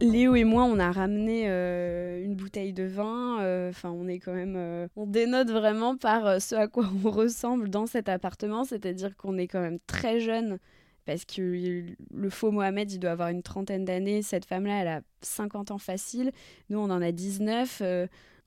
Léo 0.03 0.35
et 0.35 0.43
moi, 0.43 0.65
on 0.65 0.79
a 0.79 0.91
ramené 0.91 1.45
euh, 1.47 2.23
une 2.23 2.35
bouteille 2.35 2.73
de 2.73 2.83
vin. 2.83 3.39
Euh, 3.41 3.69
enfin, 3.69 3.89
on 3.89 4.07
est 4.07 4.19
quand 4.19 4.33
même, 4.33 4.55
euh, 4.57 4.87
on 4.97 5.05
dénote 5.05 5.49
vraiment 5.49 5.95
par 5.95 6.41
ce 6.41 6.55
à 6.55 6.67
quoi 6.67 6.89
on 7.05 7.09
ressemble 7.09 7.69
dans 7.69 7.85
cet 7.85 8.09
appartement, 8.09 8.65
c'est-à-dire 8.65 9.15
qu'on 9.15 9.37
est 9.37 9.47
quand 9.47 9.61
même 9.61 9.79
très 9.87 10.19
jeune. 10.19 10.59
Parce 11.05 11.25
que 11.25 11.85
le 12.13 12.29
faux 12.29 12.51
Mohamed, 12.51 12.91
il 12.91 12.99
doit 12.99 13.11
avoir 13.11 13.29
une 13.29 13.43
trentaine 13.43 13.85
d'années. 13.85 14.21
Cette 14.21 14.45
femme-là, 14.45 14.81
elle 14.81 14.87
a 14.87 15.01
50 15.21 15.71
ans 15.71 15.77
facile. 15.77 16.31
Nous, 16.69 16.79
on 16.79 16.89
en 16.89 17.01
a 17.01 17.11
19 17.11 17.81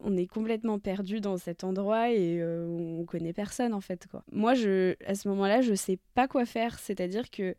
on 0.01 0.15
est 0.15 0.27
complètement 0.27 0.79
perdu 0.79 1.23
dans 1.23 1.39
cet 1.39 1.65
endroit 1.65 2.11
et 2.11 2.45
on 2.45 3.03
connaît 3.07 3.33
personne 3.33 3.73
en 3.73 3.81
fait. 3.81 4.07
Moi 4.31 4.53
je 4.53 4.95
à 5.07 5.15
ce 5.15 5.27
moment-là, 5.29 5.63
je 5.63 5.73
sais 5.73 5.99
pas 6.15 6.29
quoi 6.29 6.45
faire, 6.45 6.79
c'est-à-dire 6.79 7.31
que 7.31 7.55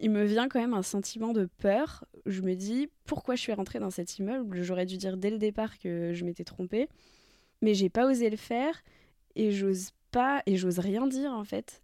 il 0.00 0.10
me 0.10 0.24
vient 0.24 0.48
quand 0.48 0.60
même 0.60 0.74
un 0.74 0.82
sentiment 0.82 1.32
de 1.32 1.48
peur. 1.58 2.04
Je 2.26 2.42
me 2.42 2.54
dis 2.54 2.88
pourquoi 3.04 3.34
je 3.34 3.40
suis 3.40 3.52
rentrée 3.52 3.78
dans 3.78 3.90
cet 3.90 4.18
immeuble? 4.18 4.62
J'aurais 4.62 4.86
dû 4.86 4.96
dire 4.96 5.16
dès 5.16 5.30
le 5.30 5.38
départ 5.38 5.78
que 5.78 6.12
je 6.12 6.24
m'étais 6.24 6.44
trompée, 6.44 6.88
mais 7.62 7.74
j'ai 7.74 7.88
pas 7.88 8.06
osé 8.06 8.30
le 8.30 8.36
faire 8.36 8.82
et 9.34 9.52
j'ose 9.52 9.90
pas 10.10 10.42
et 10.46 10.56
j'ose 10.56 10.78
rien 10.78 11.06
dire 11.06 11.32
en 11.32 11.44
fait. 11.44 11.82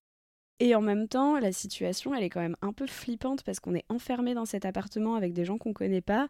Et 0.60 0.74
en 0.74 0.80
même 0.80 1.08
temps, 1.08 1.38
la 1.40 1.50
situation, 1.50 2.14
elle 2.14 2.22
est 2.22 2.30
quand 2.30 2.40
même 2.40 2.56
un 2.62 2.72
peu 2.72 2.86
flippante 2.86 3.42
parce 3.42 3.58
qu'on 3.58 3.74
est 3.74 3.84
enfermé 3.88 4.34
dans 4.34 4.44
cet 4.44 4.64
appartement 4.64 5.16
avec 5.16 5.32
des 5.32 5.44
gens 5.44 5.58
qu'on 5.58 5.72
connaît 5.72 6.00
pas. 6.00 6.28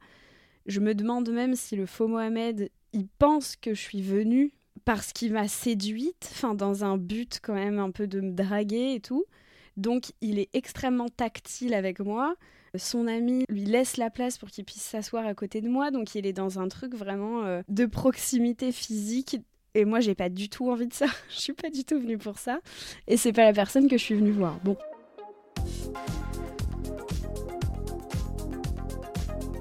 Je 0.66 0.80
me 0.80 0.94
demande 0.94 1.28
même 1.30 1.54
si 1.54 1.76
le 1.76 1.86
faux 1.86 2.08
Mohamed, 2.08 2.70
il 2.92 3.08
pense 3.18 3.56
que 3.56 3.74
je 3.74 3.80
suis 3.80 4.00
venue 4.00 4.52
parce 4.84 5.12
qu'il 5.12 5.32
m'a 5.32 5.48
séduite, 5.48 6.30
enfin 6.32 6.54
dans 6.54 6.84
un 6.84 6.96
but 6.96 7.40
quand 7.42 7.54
même 7.54 7.78
un 7.78 7.90
peu 7.90 8.06
de 8.06 8.20
me 8.20 8.32
draguer 8.32 8.94
et 8.94 9.00
tout. 9.00 9.26
Donc 9.76 10.12
il 10.20 10.38
est 10.38 10.48
extrêmement 10.52 11.08
tactile 11.08 11.74
avec 11.74 12.00
moi. 12.00 12.34
Son 12.76 13.06
ami 13.06 13.44
lui 13.50 13.64
laisse 13.64 13.98
la 13.98 14.08
place 14.08 14.38
pour 14.38 14.48
qu'il 14.48 14.64
puisse 14.64 14.82
s'asseoir 14.82 15.26
à 15.26 15.34
côté 15.34 15.60
de 15.60 15.68
moi, 15.68 15.90
donc 15.90 16.14
il 16.14 16.26
est 16.26 16.32
dans 16.32 16.58
un 16.58 16.68
truc 16.68 16.94
vraiment 16.94 17.44
euh, 17.44 17.60
de 17.68 17.84
proximité 17.84 18.72
physique. 18.72 19.36
Et 19.74 19.84
moi, 19.84 20.00
j'ai 20.00 20.14
pas 20.14 20.28
du 20.28 20.48
tout 20.48 20.70
envie 20.70 20.86
de 20.86 20.94
ça. 20.94 21.06
je 21.30 21.40
suis 21.40 21.52
pas 21.52 21.70
du 21.70 21.84
tout 21.84 21.98
venue 21.98 22.18
pour 22.18 22.38
ça. 22.38 22.60
Et 23.08 23.16
c'est 23.16 23.32
pas 23.32 23.44
la 23.44 23.52
personne 23.52 23.88
que 23.88 23.96
je 23.96 24.02
suis 24.02 24.14
venue 24.14 24.30
voir. 24.30 24.58
Bon. 24.64 24.76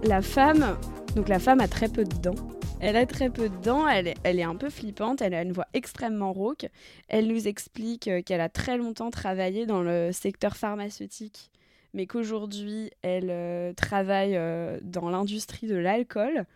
La 0.04 0.22
femme, 0.22 0.78
donc 1.16 1.30
la 1.30 1.40
femme 1.40 1.60
a 1.60 1.68
très 1.68 1.88
peu 1.88 2.04
de 2.04 2.16
dents. 2.18 2.51
Elle 2.84 2.98
a 2.98 3.06
très 3.06 3.30
peu 3.30 3.48
de 3.48 3.58
dents, 3.58 3.88
elle 3.88 4.08
est, 4.08 4.44
un 4.44 4.56
peu 4.56 4.72
flippante, 4.72 5.22
elle 5.22 5.36
a 5.36 5.44
une 5.44 5.52
voix 5.52 5.68
extrêmement 5.74 6.34
rauque. 6.34 6.66
Elle 7.10 7.28
nous 7.28 7.48
explique 7.48 8.08
euh, 8.08 8.24
qu'elle 8.24 8.42
a 8.42 8.50
très 8.50 8.76
longtemps 8.76 9.12
travaillé 9.12 9.68
dans 9.68 9.84
le 9.84 10.12
secteur 10.12 10.58
pharmaceutique, 10.58 11.52
mais 11.94 12.08
qu'aujourd'hui 12.08 12.90
elle 13.04 13.30
euh, 13.30 13.72
travaille 13.74 14.36
euh, 14.36 14.80
dans 14.82 15.12
l'industrie 15.12 15.68
de 15.68 15.76
l'alcool. 15.76 16.48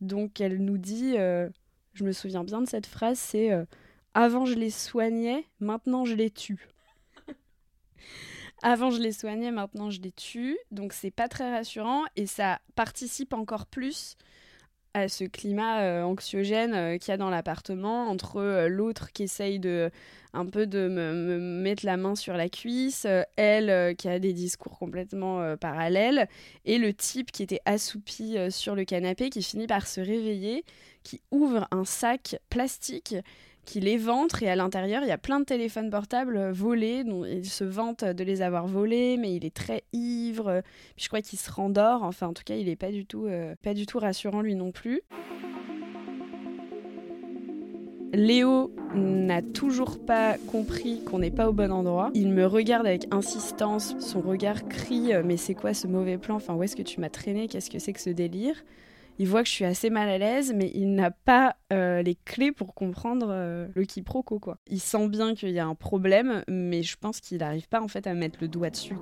Donc 0.00 0.40
elle 0.40 0.64
nous 0.64 0.78
dit, 0.78 1.16
je 1.16 2.04
me 2.04 2.12
souviens 2.12 2.44
bien 2.44 2.62
de 2.62 2.68
cette 2.68 2.86
phrase, 2.86 3.18
c'est 3.18 3.50
Avant 4.14 4.46
je 4.46 4.54
les 4.54 4.70
soignais, 4.70 5.44
maintenant 5.60 6.06
je 6.06 6.14
les 6.14 6.30
tue. 6.30 6.66
Avant 8.62 8.90
je 8.90 9.02
les 9.02 9.12
soignais, 9.12 9.50
maintenant 9.50 9.90
je 9.90 10.00
les 10.00 10.12
tue. 10.12 10.56
Donc 10.70 10.94
c'est 10.94 11.10
pas 11.10 11.28
très 11.28 11.54
rassurant 11.54 12.04
et 12.16 12.24
ça 12.26 12.58
participe 12.74 13.34
encore 13.34 13.66
plus 13.66 14.16
à 14.94 15.08
ce 15.08 15.24
climat 15.24 15.82
euh, 15.82 16.02
anxiogène 16.02 16.72
euh, 16.72 16.98
qu'il 16.98 17.10
y 17.10 17.14
a 17.14 17.16
dans 17.16 17.28
l'appartement 17.28 18.08
entre 18.08 18.36
euh, 18.36 18.68
l'autre 18.68 19.10
qui 19.12 19.24
essaye 19.24 19.58
de 19.58 19.90
un 20.32 20.46
peu 20.46 20.66
de 20.66 20.88
me, 20.88 21.38
mettre 21.38 21.86
la 21.86 21.96
main 21.96 22.16
sur 22.16 22.34
la 22.34 22.48
cuisse, 22.48 23.06
elle 23.36 23.94
qui 23.94 24.08
a 24.08 24.18
des 24.18 24.32
discours 24.32 24.76
complètement 24.76 25.56
parallèles 25.58 26.28
et 26.64 26.78
le 26.78 26.92
type 26.92 27.30
qui 27.30 27.44
était 27.44 27.60
assoupi 27.66 28.36
sur 28.50 28.74
le 28.74 28.84
canapé 28.84 29.30
qui 29.30 29.44
finit 29.44 29.68
par 29.68 29.86
se 29.86 30.00
réveiller, 30.00 30.64
qui 31.04 31.20
ouvre 31.30 31.68
un 31.70 31.84
sac 31.84 32.40
plastique 32.50 33.14
qui 33.64 33.80
les 33.80 33.96
ventre 33.96 34.42
et 34.42 34.48
à 34.48 34.56
l'intérieur 34.56 35.02
il 35.02 35.08
y 35.08 35.12
a 35.12 35.18
plein 35.18 35.40
de 35.40 35.44
téléphones 35.44 35.90
portables 35.90 36.50
volés 36.50 37.04
dont 37.04 37.24
il 37.24 37.48
se 37.48 37.64
vante 37.64 38.04
de 38.04 38.24
les 38.24 38.42
avoir 38.42 38.66
volés 38.66 39.16
mais 39.16 39.34
il 39.34 39.44
est 39.44 39.54
très 39.54 39.84
ivre. 39.92 40.62
Puis 40.96 41.04
je 41.04 41.08
crois 41.08 41.22
qu'il 41.22 41.38
se 41.38 41.50
rendort. 41.50 42.02
Enfin 42.02 42.28
en 42.28 42.32
tout 42.32 42.44
cas 42.44 42.56
il 42.56 42.68
est 42.68 42.76
pas 42.76 42.90
du 42.90 43.06
tout 43.06 43.26
euh, 43.26 43.54
pas 43.62 43.74
du 43.74 43.86
tout 43.86 43.98
rassurant 43.98 44.42
lui 44.42 44.54
non 44.54 44.72
plus. 44.72 45.02
Léo 48.14 48.70
n'a 48.94 49.42
toujours 49.42 49.98
pas 49.98 50.36
compris 50.46 51.02
qu'on 51.04 51.18
n'est 51.18 51.32
pas 51.32 51.48
au 51.48 51.52
bon 51.52 51.72
endroit. 51.72 52.10
Il 52.14 52.30
me 52.30 52.46
regarde 52.46 52.86
avec 52.86 53.12
insistance, 53.12 53.96
son 53.98 54.20
regard 54.20 54.68
crie 54.68 55.12
euh, 55.12 55.22
Mais 55.24 55.36
c'est 55.36 55.54
quoi 55.54 55.74
ce 55.74 55.88
mauvais 55.88 56.16
plan? 56.16 56.36
Enfin, 56.36 56.54
où 56.54 56.62
est-ce 56.62 56.76
que 56.76 56.82
tu 56.82 57.00
m'as 57.00 57.08
traîné? 57.08 57.48
Qu'est-ce 57.48 57.70
que 57.70 57.80
c'est 57.80 57.92
que 57.92 58.00
ce 58.00 58.10
délire? 58.10 58.62
Il 59.18 59.28
voit 59.28 59.42
que 59.42 59.48
je 59.48 59.54
suis 59.54 59.64
assez 59.64 59.90
mal 59.90 60.08
à 60.08 60.18
l'aise, 60.18 60.52
mais 60.54 60.70
il 60.74 60.94
n'a 60.94 61.10
pas 61.10 61.56
euh, 61.72 62.02
les 62.02 62.16
clés 62.16 62.50
pour 62.50 62.74
comprendre 62.74 63.28
euh, 63.30 63.68
le 63.74 63.84
quiproquo, 63.84 64.40
quoi. 64.40 64.58
Il 64.66 64.80
sent 64.80 65.08
bien 65.08 65.34
qu'il 65.34 65.50
y 65.50 65.60
a 65.60 65.66
un 65.66 65.76
problème, 65.76 66.42
mais 66.48 66.82
je 66.82 66.96
pense 66.96 67.20
qu'il 67.20 67.38
n'arrive 67.38 67.68
pas 67.68 67.80
en 67.80 67.88
fait 67.88 68.06
à 68.06 68.14
mettre 68.14 68.38
le 68.40 68.48
doigt 68.48 68.70
dessus. 68.70 68.96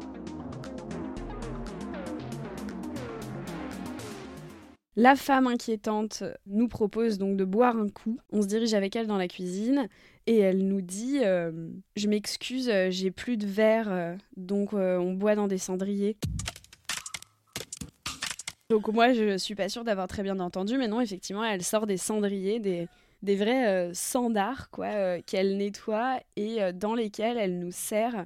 La 4.95 5.17
femme 5.17 5.47
inquiétante 5.47 6.23
nous 6.45 6.69
propose 6.69 7.17
donc 7.17 7.39
de 7.39 7.47
boire 7.47 7.79
un 7.79 7.89
coup. 7.89 8.19
On 8.31 8.43
se 8.43 8.47
dirige 8.47 8.75
avec 8.75 8.95
elle 8.95 9.07
dans 9.07 9.17
la 9.17 9.29
cuisine 9.29 9.89
et 10.27 10.41
elle 10.41 10.69
nous 10.69 10.83
dit 10.83 11.21
euh, 11.25 11.71
Je 11.97 12.09
m'excuse, 12.09 12.71
j'ai 12.91 13.11
plus 13.11 13.39
de 13.39 13.47
verre, 13.47 14.19
donc 14.37 14.75
on 14.75 15.15
boit 15.15 15.35
dans 15.35 15.49
des 15.49 15.57
cendriers. 15.57 16.19
Donc 18.73 18.89
moi, 18.89 19.13
je 19.13 19.37
suis 19.37 19.55
pas 19.55 19.69
sûre 19.69 19.85
d'avoir 19.85 20.09
très 20.09 20.23
bien 20.23 20.41
entendu, 20.41 20.79
mais 20.79 20.89
non, 20.89 21.03
effectivement, 21.03 21.45
elle 21.45 21.63
sort 21.63 21.87
des 21.87 21.99
cendriers, 21.99 22.59
des, 22.59 22.89
vrais 23.37 23.69
euh, 23.69 23.91
sandards 23.93 24.71
quoi, 24.71 24.87
euh, 24.87 25.21
qu'elle 25.27 25.59
nettoie 25.59 26.21
et 26.37 26.63
euh, 26.63 26.73
dans 26.73 26.95
lesquels 26.95 27.37
elle 27.37 27.59
nous 27.59 27.71
sert 27.71 28.25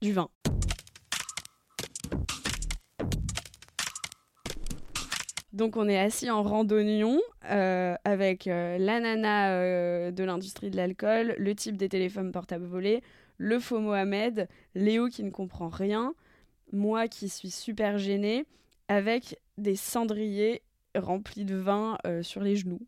du 0.00 0.12
vin. 0.12 0.28
Donc 5.52 5.76
on 5.76 5.88
est 5.88 5.98
assis 5.98 6.30
en 6.30 6.44
randonnion 6.44 7.18
avec 7.42 8.44
l'anana 8.44 10.12
de 10.12 10.22
l'industrie 10.22 10.70
de 10.70 10.76
l'alcool, 10.76 11.34
le 11.38 11.54
type 11.56 11.76
des 11.76 11.88
téléphones 11.88 12.30
portables 12.30 12.66
volés, 12.66 13.02
le 13.36 13.58
faux 13.58 13.80
Mohamed, 13.80 14.46
Léo 14.76 15.08
qui 15.08 15.24
ne 15.24 15.30
comprend 15.30 15.68
rien, 15.68 16.14
moi 16.70 17.08
qui 17.08 17.28
suis 17.28 17.50
super 17.50 17.98
gênée, 17.98 18.46
avec 18.88 19.38
des 19.56 19.76
cendriers 19.76 20.62
remplis 20.94 21.44
de 21.44 21.56
vin 21.56 21.98
euh, 22.06 22.22
sur 22.22 22.40
les 22.40 22.56
genoux. 22.56 22.80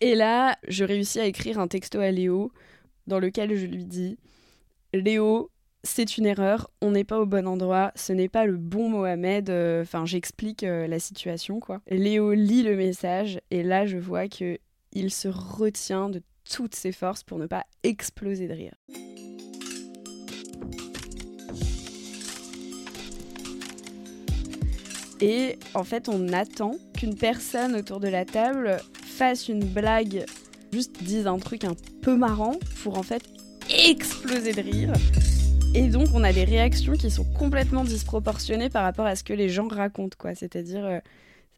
Et 0.00 0.14
là, 0.14 0.56
je 0.66 0.84
réussis 0.84 1.20
à 1.20 1.26
écrire 1.26 1.58
un 1.58 1.68
texto 1.68 2.00
à 2.00 2.10
Léo 2.10 2.52
dans 3.06 3.18
lequel 3.18 3.54
je 3.54 3.66
lui 3.66 3.84
dis 3.84 4.18
Léo, 4.94 5.50
c'est 5.82 6.16
une 6.16 6.26
erreur, 6.26 6.70
on 6.80 6.90
n'est 6.90 7.04
pas 7.04 7.20
au 7.20 7.26
bon 7.26 7.46
endroit, 7.46 7.92
ce 7.94 8.12
n'est 8.12 8.28
pas 8.28 8.44
le 8.44 8.56
bon 8.56 8.88
Mohamed. 8.88 9.50
Euh, 9.50 9.82
enfin, 9.82 10.04
j'explique 10.06 10.64
euh, 10.64 10.86
la 10.86 10.98
situation, 10.98 11.60
quoi. 11.60 11.80
Léo 11.88 12.32
lit 12.32 12.62
le 12.62 12.76
message 12.76 13.40
et 13.50 13.62
là, 13.62 13.86
je 13.86 13.98
vois 13.98 14.28
que 14.28 14.58
il 14.92 15.10
se 15.10 15.28
retient 15.28 16.08
de 16.08 16.22
toutes 16.50 16.74
ses 16.74 16.92
forces 16.92 17.22
pour 17.22 17.38
ne 17.38 17.46
pas 17.46 17.64
exploser 17.84 18.48
de 18.48 18.54
rire. 18.54 18.74
Et 25.22 25.58
en 25.74 25.84
fait, 25.84 26.08
on 26.08 26.32
attend 26.32 26.76
qu'une 26.96 27.14
personne 27.14 27.76
autour 27.76 28.00
de 28.00 28.08
la 28.08 28.24
table 28.24 28.78
fasse 29.04 29.48
une 29.48 29.64
blague, 29.64 30.24
juste 30.72 31.02
dise 31.02 31.26
un 31.26 31.38
truc 31.38 31.64
un 31.64 31.74
peu 32.00 32.16
marrant 32.16 32.56
pour 32.82 32.96
en 32.96 33.02
fait 33.02 33.22
exploser 33.68 34.52
de 34.52 34.62
rire. 34.62 34.92
Et 35.74 35.88
donc, 35.88 36.08
on 36.14 36.24
a 36.24 36.32
des 36.32 36.44
réactions 36.44 36.94
qui 36.94 37.10
sont 37.10 37.24
complètement 37.38 37.84
disproportionnées 37.84 38.70
par 38.70 38.82
rapport 38.82 39.06
à 39.06 39.14
ce 39.14 39.22
que 39.22 39.32
les 39.34 39.48
gens 39.48 39.68
racontent, 39.68 40.16
quoi. 40.18 40.34
C'est-à-dire, 40.34 40.84
euh, 40.84 40.98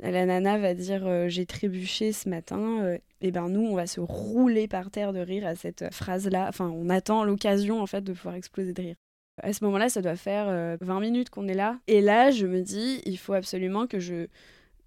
la 0.00 0.26
nana 0.26 0.58
va 0.58 0.74
dire 0.74 1.06
euh, 1.06 1.28
j'ai 1.28 1.46
trébuché 1.46 2.12
ce 2.12 2.28
matin, 2.28 2.80
euh, 2.82 2.98
et 3.20 3.30
ben 3.30 3.48
nous, 3.48 3.62
on 3.62 3.74
va 3.74 3.86
se 3.86 4.00
rouler 4.00 4.66
par 4.66 4.90
terre 4.90 5.12
de 5.12 5.20
rire 5.20 5.46
à 5.46 5.54
cette 5.54 5.94
phrase-là. 5.94 6.46
Enfin, 6.48 6.68
on 6.68 6.90
attend 6.90 7.24
l'occasion 7.24 7.80
en 7.80 7.86
fait 7.86 8.02
de 8.02 8.12
pouvoir 8.12 8.34
exploser 8.34 8.72
de 8.72 8.82
rire. 8.82 8.96
À 9.38 9.52
ce 9.52 9.64
moment-là, 9.64 9.88
ça 9.88 10.02
doit 10.02 10.16
faire 10.16 10.46
20 10.46 10.52
euh, 10.52 11.00
minutes 11.00 11.30
qu'on 11.30 11.48
est 11.48 11.54
là. 11.54 11.78
Et 11.86 12.00
là, 12.00 12.30
je 12.30 12.46
me 12.46 12.60
dis, 12.60 13.00
il 13.06 13.18
faut 13.18 13.32
absolument 13.32 13.86
que 13.86 13.98
je 13.98 14.26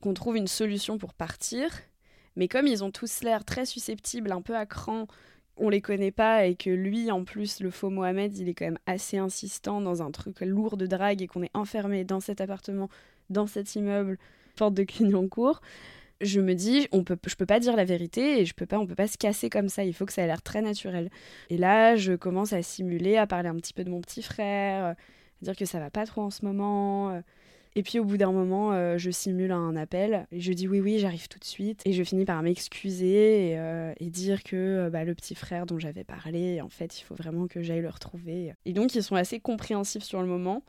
qu'on 0.02 0.14
trouve 0.14 0.38
une 0.38 0.48
solution 0.48 0.98
pour 0.98 1.14
partir. 1.14 1.70
Mais 2.36 2.48
comme 2.48 2.68
ils 2.68 2.84
ont 2.84 2.92
tous 2.92 3.24
l'air 3.24 3.44
très 3.44 3.66
susceptibles, 3.66 4.32
un 4.32 4.42
peu 4.42 4.56
à 4.56 4.66
cran, 4.66 5.08
on 5.58 5.70
les 5.70 5.82
connaît 5.82 6.12
pas 6.12 6.46
et 6.46 6.56
que 6.56 6.70
lui, 6.70 7.10
en 7.12 7.24
plus, 7.24 7.60
le 7.60 7.72
faux 7.72 7.90
Mohamed, 7.90 8.38
il 8.38 8.50
est 8.50 8.54
quand 8.54 8.66
même 8.66 8.80
assez 8.86 9.18
insistant 9.18 9.82
dans 9.82 10.04
un 10.04 10.12
truc 10.12 10.42
lourd 10.42 10.78
de 10.78 10.86
drague 10.86 11.22
et 11.22 11.28
qu'on 11.28 11.44
est 11.44 11.56
enfermé 11.56 12.04
dans 12.04 12.20
cet 12.20 12.42
appartement, 12.42 12.90
dans 13.30 13.48
cet 13.48 13.76
immeuble, 13.76 14.18
porte 14.56 14.74
de 14.74 14.84
Clignancourt 14.84 15.62
je 16.22 16.40
me 16.40 16.54
dis 16.54 16.88
on 16.92 17.04
peut 17.04 17.18
je 17.28 17.36
peux 17.36 17.46
pas 17.46 17.60
dire 17.60 17.76
la 17.76 17.86
vérité 17.86 18.40
et 18.42 18.46
je 18.46 18.54
peux 18.54 18.66
pas 18.66 18.80
on 18.80 18.88
peut 18.88 18.96
pas 18.96 19.08
se 19.08 19.18
casser 19.18 19.50
comme 19.50 19.70
ça 19.70 19.84
il 19.84 19.94
faut 19.94 20.06
que 20.06 20.14
ça 20.14 20.22
ait 20.22 20.28
l'air 20.28 20.42
très 20.42 20.62
naturel 20.62 21.10
et 21.50 21.58
là 21.58 21.96
je 21.96 22.14
commence 22.14 22.54
à 22.54 22.62
simuler 22.64 23.18
à 23.18 23.28
parler 23.28 23.50
un 23.50 23.56
petit 23.56 23.74
peu 23.74 23.84
de 23.84 23.90
mon 23.90 24.02
petit 24.02 24.22
frère 24.22 24.86
à 24.86 24.96
dire 25.42 25.56
que 25.56 25.66
ça 25.66 25.80
va 25.80 25.90
pas 25.90 26.06
trop 26.06 26.22
en 26.22 26.30
ce 26.30 26.46
moment 26.46 27.22
Et 27.78 27.84
puis 27.84 28.00
au 28.00 28.06
bout 28.06 28.16
d'un 28.16 28.32
moment, 28.32 28.72
euh, 28.72 28.98
je 28.98 29.12
simule 29.12 29.52
un 29.52 29.76
appel 29.76 30.28
et 30.32 30.40
je 30.40 30.54
dis 30.54 30.68
oui, 30.68 30.80
oui, 30.80 30.98
j'arrive 30.98 31.28
tout 31.28 31.40
de 31.40 31.44
suite. 31.44 31.82
Et 31.86 31.92
je 31.92 32.04
finis 32.04 32.24
par 32.24 32.42
m'excuser 32.42 33.50
et, 33.52 33.60
euh, 33.60 33.94
dire 34.00 34.44
que 34.44 34.56
euh, 34.56 34.90
bah, 34.90 35.04
le 35.04 35.14
petit 35.14 35.36
frère 35.36 35.66
dont 35.66 35.78
j'avais 35.78 36.06
parlé, 36.06 36.62
en 36.62 36.70
fait, 36.70 37.00
il 37.00 37.04
faut 37.04 37.16
vraiment 37.16 37.48
que 37.48 37.62
j'aille 37.62 37.82
le 37.82 37.90
retrouver. 37.90 38.54
Et 38.66 38.72
donc, 38.72 38.96
ils 38.96 39.04
sont 39.04 39.16
assez 39.16 39.42
compréhensifs 39.42 40.04
sur 40.04 40.22
le 40.22 40.28
moment 40.28 40.64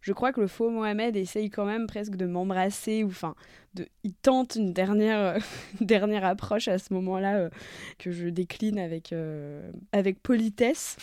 je 0.00 0.12
crois 0.12 0.32
que 0.32 0.40
le 0.40 0.46
faux 0.46 0.70
Mohamed 0.70 1.16
essaye 1.16 1.50
quand 1.50 1.64
même 1.64 1.86
presque 1.86 2.16
de 2.16 2.26
m'embrasser 2.26 3.04
ou 3.04 3.08
enfin 3.08 3.34
de 3.74 3.86
il 4.04 4.14
tente 4.14 4.56
une 4.56 4.72
dernière 4.72 5.18
euh, 5.36 5.38
dernière 5.80 6.24
approche 6.24 6.68
à 6.68 6.78
ce 6.78 6.92
moment-là 6.94 7.36
euh, 7.36 7.50
que 7.98 8.10
je 8.10 8.28
décline 8.28 8.78
avec 8.78 9.12
euh, 9.12 9.70
avec 9.92 10.22
politesse. 10.22 10.96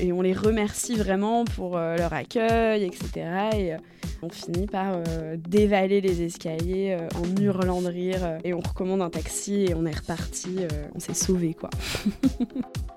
Et 0.00 0.12
on 0.12 0.22
les 0.22 0.32
remercie 0.32 0.94
vraiment 0.94 1.44
pour 1.44 1.76
leur 1.76 2.12
accueil 2.12 2.84
etc 2.84 3.10
et 3.56 3.76
on 4.22 4.28
finit 4.28 4.66
par 4.66 5.02
dévaler 5.36 6.00
les 6.00 6.22
escaliers 6.22 6.96
en 7.16 7.40
hurlant 7.40 7.82
de 7.82 7.88
rire 7.88 8.38
et 8.44 8.54
on 8.54 8.60
recommande 8.60 9.02
un 9.02 9.10
taxi 9.10 9.64
et 9.64 9.74
on 9.74 9.86
est 9.86 9.98
reparti 9.98 10.58
on 10.94 11.00
s'est 11.00 11.14
sauvé 11.14 11.54
quoi 11.54 11.70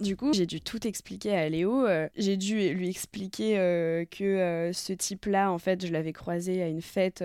Du 0.00 0.14
coup, 0.14 0.34
j'ai 0.34 0.44
dû 0.44 0.60
tout 0.60 0.86
expliquer 0.86 1.34
à 1.34 1.48
Léo. 1.48 1.86
Euh, 1.86 2.08
j'ai 2.16 2.36
dû 2.36 2.74
lui 2.74 2.90
expliquer 2.90 3.58
euh, 3.58 4.04
que 4.04 4.24
euh, 4.24 4.72
ce 4.74 4.92
type-là, 4.92 5.50
en 5.50 5.56
fait, 5.56 5.86
je 5.86 5.90
l'avais 5.90 6.12
croisé 6.12 6.62
à 6.62 6.68
une 6.68 6.82
fête, 6.82 7.24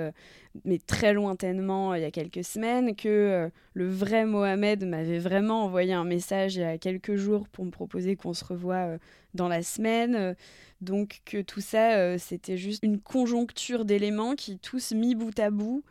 mais 0.63 0.77
très 0.77 1.13
lointainement, 1.13 1.93
il 1.95 2.01
y 2.01 2.05
a 2.05 2.11
quelques 2.11 2.45
semaines, 2.45 2.95
que 2.95 3.49
le 3.73 3.89
vrai 3.89 4.25
Mohamed 4.25 4.85
m'avait 4.85 5.19
vraiment 5.19 5.65
envoyé 5.65 5.91
un 5.93 6.05
message 6.05 6.55
il 6.55 6.61
y 6.61 6.63
a 6.63 6.77
quelques 6.77 7.15
jours 7.15 7.49
pour 7.49 7.65
me 7.65 7.71
proposer 7.71 8.15
qu'on 8.15 8.33
se 8.33 8.45
revoie 8.45 8.97
dans 9.33 9.49
la 9.49 9.63
semaine. 9.63 10.35
donc 10.79 11.21
que 11.25 11.41
tout 11.41 11.61
ça, 11.61 12.17
c'était 12.17 12.57
juste 12.57 12.83
une 12.83 12.99
conjoncture 12.99 13.83
d'éléments 13.83 14.35
qui, 14.35 14.57
tous 14.59 14.93
mis 14.93 15.15
bout 15.15 15.37
à 15.39 15.49
bout, 15.49 15.83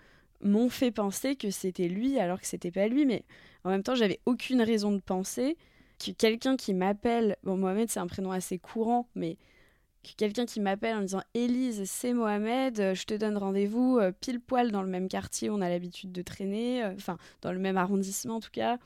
m'ont 0.42 0.70
fait 0.70 0.90
penser 0.90 1.36
que 1.36 1.50
c'était 1.50 1.88
lui 1.88 2.18
alors 2.18 2.40
que 2.40 2.46
c'était 2.46 2.70
pas 2.70 2.88
lui. 2.88 3.04
Mais 3.04 3.24
en 3.64 3.70
même 3.70 3.82
temps, 3.82 3.94
j'avais 3.94 4.20
aucune 4.24 4.62
raison 4.62 4.92
de 4.92 5.00
penser 5.00 5.56
que 6.00 6.10
quelqu'un 6.12 6.56
qui 6.56 6.74
m'appelle, 6.74 7.36
bon 7.44 7.56
Mohamed 7.56 7.90
c'est 7.90 8.00
un 8.00 8.06
prénom 8.06 8.32
assez 8.32 8.58
courant, 8.58 9.08
mais 9.14 9.36
que 10.02 10.10
quelqu'un 10.16 10.46
qui 10.46 10.60
m'appelle 10.60 10.96
en 10.96 11.02
disant 11.02 11.22
Élise, 11.34 11.82
c'est 11.84 12.14
Mohamed, 12.14 12.80
euh, 12.80 12.94
je 12.94 13.04
te 13.04 13.14
donne 13.14 13.36
rendez-vous 13.36 13.98
euh, 13.98 14.12
pile 14.18 14.40
poil 14.40 14.72
dans 14.72 14.82
le 14.82 14.88
même 14.88 15.08
quartier 15.08 15.50
on 15.50 15.60
a 15.60 15.68
l'habitude 15.68 16.10
de 16.10 16.22
traîner, 16.22 16.82
euh, 16.82 16.94
enfin 16.96 17.18
dans 17.42 17.52
le 17.52 17.58
même 17.58 17.76
arrondissement 17.76 18.36
en 18.36 18.40
tout 18.40 18.50
cas, 18.50 18.78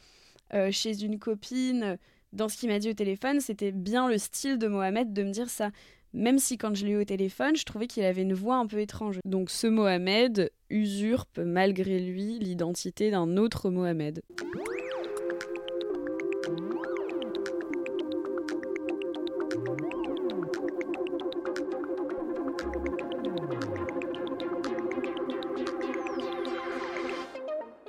chez 0.70 1.02
une 1.02 1.18
copine. 1.18 1.98
Dans 2.32 2.48
ce 2.48 2.56
qu'il 2.56 2.68
m'a 2.68 2.78
dit 2.78 2.88
au 2.88 2.94
téléphone, 2.94 3.40
c'était 3.40 3.72
bien 3.72 4.08
le 4.08 4.18
style 4.18 4.56
de 4.56 4.68
Mohamed 4.68 5.12
de 5.12 5.22
me 5.24 5.30
dire 5.30 5.48
ça. 5.48 5.70
Même 6.12 6.38
si 6.38 6.58
quand 6.58 6.76
je 6.76 6.86
l'ai 6.86 6.92
eu 6.92 7.00
au 7.00 7.04
téléphone, 7.04 7.56
je 7.56 7.64
trouvais 7.64 7.88
qu'il 7.88 8.04
avait 8.04 8.22
une 8.22 8.34
voix 8.34 8.56
un 8.56 8.66
peu 8.66 8.78
étrange. 8.78 9.18
Donc 9.24 9.50
ce 9.50 9.66
Mohamed 9.66 10.52
usurpe 10.70 11.40
malgré 11.40 11.98
lui 11.98 12.38
l'identité 12.38 13.10
d'un 13.10 13.36
autre 13.36 13.68
Mohamed. 13.68 14.22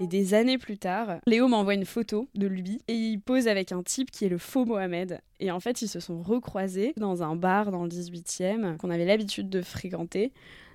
Et 0.05 0.07
des 0.07 0.35
années 0.35 0.59
plus 0.59 0.77
tard, 0.77 1.17
Léo 1.25 1.47
m'envoie 1.47 1.73
une 1.73 1.83
photo 1.83 2.29
de 2.35 2.45
lui 2.45 2.79
et 2.87 2.93
il 2.93 3.19
pose 3.19 3.47
avec 3.47 3.71
un 3.71 3.81
type 3.81 4.11
qui 4.11 4.23
est 4.23 4.29
le 4.29 4.37
faux 4.37 4.63
Mohamed. 4.63 5.19
Et 5.39 5.49
en 5.49 5.59
fait, 5.59 5.81
ils 5.81 5.87
se 5.87 5.99
sont 5.99 6.21
recroisés 6.21 6.93
dans 6.95 7.23
un 7.23 7.35
bar 7.35 7.71
dans 7.71 7.81
le 7.81 7.89
18e 7.89 8.77
qu'on 8.77 8.91
avait 8.91 9.05
l'habitude 9.05 9.49
de 9.49 9.63
fréquenter. 9.63 10.31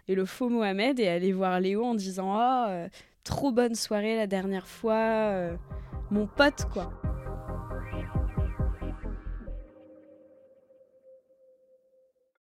Et 0.08 0.16
le 0.16 0.24
faux 0.24 0.48
Mohamed 0.48 0.98
est 0.98 1.06
allé 1.06 1.32
voir 1.32 1.60
Léo 1.60 1.84
en 1.84 1.94
disant 1.94 2.34
Oh, 2.36 2.88
trop 3.22 3.52
bonne 3.52 3.76
soirée 3.76 4.16
la 4.16 4.26
dernière 4.26 4.66
fois, 4.66 4.94
euh, 4.96 5.54
mon 6.10 6.26
pote 6.26 6.66
quoi. 6.72 6.90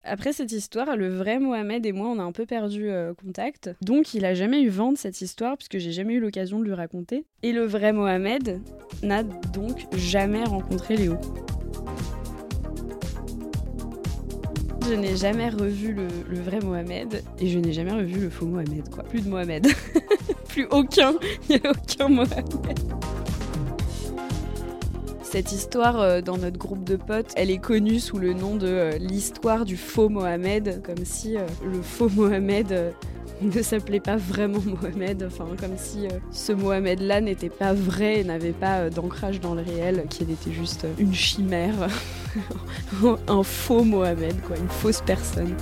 Après 0.07 0.35
cette 0.35 0.53
histoire, 0.53 0.97
le 0.97 1.09
vrai 1.09 1.39
Mohamed 1.39 1.87
et 1.87 1.93
moi, 1.93 2.09
on 2.09 2.19
a 2.19 2.23
un 2.23 2.33
peu 2.33 2.45
perdu 2.45 2.91
euh, 2.91 3.15
contact. 3.15 3.71
Donc, 3.81 4.13
il 4.13 4.27
a 4.27 4.35
jamais 4.35 4.61
eu 4.61 4.69
vent 4.69 4.93
de 4.93 4.99
cette 4.99 5.23
histoire, 5.23 5.57
puisque 5.57 5.79
j'ai 5.79 5.93
jamais 5.93 6.15
eu 6.15 6.21
l'occasion 6.21 6.59
de 6.59 6.65
lui 6.65 6.75
raconter. 6.75 7.25
Et 7.43 7.53
le 7.53 7.65
vrai 7.65 7.95
Mohamed 7.95 8.61
n'a 9.03 9.23
donc 9.23 9.87
jamais 9.97 10.45
rencontré 10.45 10.97
Léo. 10.97 11.17
Je 14.87 14.93
n'ai 14.93 15.17
jamais 15.17 15.49
revu 15.49 15.95
le, 15.95 16.07
vrai 16.41 16.61
Mohamed 16.61 17.23
et 17.39 17.49
je 17.49 17.59
n'ai 17.59 17.73
jamais 17.73 17.93
revu 17.93 18.21
le 18.21 18.29
faux 18.29 18.45
Mohamed, 18.45 18.87
quoi. 18.91 19.05
Plus 19.05 19.23
de 19.23 19.31
Mohamed. 19.31 19.69
Plus 20.49 20.67
aucun. 20.71 21.15
Il 21.49 21.57
n'y 21.57 21.67
a 21.67 21.71
aucun 21.71 22.09
Mohamed 22.09 22.45
cette 25.35 25.51
histoire 25.51 26.01
euh, 26.01 26.21
dans 26.21 26.37
notre 26.37 26.59
groupe 26.59 26.85
de 26.85 26.95
potes, 26.95 27.33
elle 27.35 27.51
est 27.51 27.59
connue 27.59 27.99
sous 27.99 28.19
le 28.19 28.35
nom 28.35 28.55
de 28.55 28.69
euh, 28.69 28.99
l'histoire 28.99 29.65
du 29.65 29.77
faux 29.77 30.09
Mohamed, 30.09 30.81
comme 30.85 31.05
si 31.05 31.37
euh, 31.37 31.45
le 31.65 31.83
faux 31.83 32.09
Mohamed 32.09 32.95
ne 33.43 33.61
s'appelait 33.61 33.99
pas 33.99 34.15
vraiment 34.15 34.61
Mohamed, 34.65 35.25
enfin 35.27 35.49
comme 35.59 35.77
si 35.77 36.07
ce 36.31 36.53
Mohamed-là 36.53 37.21
n'était 37.21 37.49
pas 37.49 37.73
vrai 37.75 38.21
et 38.21 38.25
n'avait 38.25 38.53
pas 38.53 38.91
d'ancrage 38.91 39.41
dans 39.41 39.57
le 39.57 39.63
réel, 39.63 40.05
qu'il 40.09 40.31
était 40.31 40.53
juste 40.53 40.87
une 40.99 41.15
chimère, 41.15 41.89
un 43.27 43.43
faux 43.43 43.83
Mohamed, 43.83 44.41
quoi, 44.43 44.57
une 44.57 44.69
fausse 44.69 45.03
personne. 45.05 45.57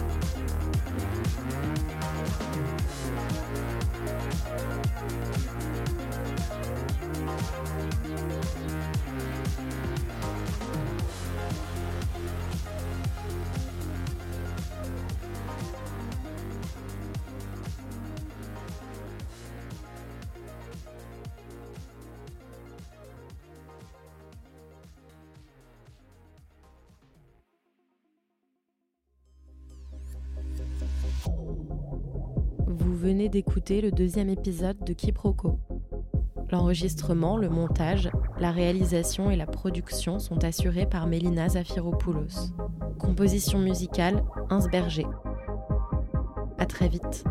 Venez 33.02 33.28
d'écouter 33.28 33.80
le 33.80 33.90
deuxième 33.90 34.28
épisode 34.28 34.78
de 34.84 34.92
Quiproquo. 34.92 35.58
L'enregistrement, 36.52 37.36
le 37.36 37.48
montage, 37.48 38.08
la 38.38 38.52
réalisation 38.52 39.28
et 39.28 39.34
la 39.34 39.46
production 39.46 40.20
sont 40.20 40.44
assurés 40.44 40.86
par 40.86 41.08
Mélina 41.08 41.48
Zafiropoulos. 41.48 42.52
Composition 43.00 43.58
musicale, 43.58 44.22
Insberger. 44.50 45.06
À 46.58 46.66
très 46.66 46.86
vite. 46.86 47.24